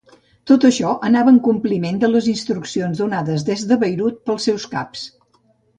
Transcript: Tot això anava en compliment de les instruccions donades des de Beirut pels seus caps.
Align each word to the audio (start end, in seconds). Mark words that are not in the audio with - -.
Tot 0.51 0.63
això 0.69 0.93
anava 1.09 1.33
en 1.33 1.37
compliment 1.49 2.01
de 2.05 2.09
les 2.15 2.31
instruccions 2.33 3.05
donades 3.05 3.49
des 3.53 3.69
de 3.73 3.81
Beirut 3.87 4.21
pels 4.31 4.51
seus 4.51 4.69
caps. 4.77 5.11